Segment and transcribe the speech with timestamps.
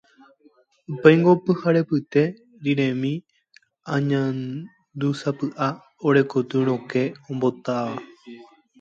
[0.93, 2.21] Upéingo pyharepyte
[2.63, 3.13] riremi
[3.95, 5.67] añandúsapy'a
[6.07, 7.99] ore koty rokẽ ombotáva.